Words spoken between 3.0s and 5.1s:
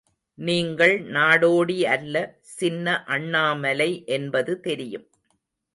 அண்ணாமலை என்பது தெரியும்.